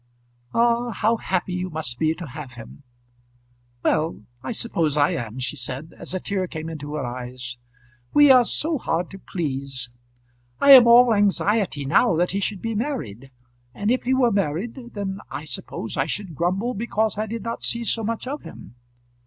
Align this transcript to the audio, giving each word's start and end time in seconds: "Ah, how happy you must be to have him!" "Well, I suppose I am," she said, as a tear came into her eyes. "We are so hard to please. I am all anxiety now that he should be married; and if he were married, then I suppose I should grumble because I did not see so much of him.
"Ah, 0.51 0.89
how 0.89 1.17
happy 1.17 1.53
you 1.53 1.69
must 1.69 1.99
be 1.99 2.15
to 2.15 2.25
have 2.25 2.53
him!" 2.55 2.81
"Well, 3.83 4.21
I 4.41 4.51
suppose 4.51 4.97
I 4.97 5.11
am," 5.11 5.37
she 5.37 5.55
said, 5.55 5.93
as 5.95 6.15
a 6.15 6.19
tear 6.19 6.47
came 6.47 6.69
into 6.69 6.95
her 6.95 7.05
eyes. 7.05 7.59
"We 8.11 8.31
are 8.31 8.43
so 8.43 8.79
hard 8.79 9.11
to 9.11 9.19
please. 9.19 9.91
I 10.59 10.71
am 10.71 10.87
all 10.87 11.13
anxiety 11.13 11.85
now 11.85 12.15
that 12.15 12.31
he 12.31 12.39
should 12.39 12.63
be 12.63 12.73
married; 12.73 13.29
and 13.75 13.91
if 13.91 14.01
he 14.01 14.15
were 14.15 14.31
married, 14.31 14.89
then 14.95 15.19
I 15.29 15.45
suppose 15.45 15.95
I 15.95 16.07
should 16.07 16.33
grumble 16.33 16.73
because 16.73 17.19
I 17.19 17.27
did 17.27 17.43
not 17.43 17.61
see 17.61 17.83
so 17.83 18.03
much 18.03 18.25
of 18.25 18.41
him. 18.41 18.73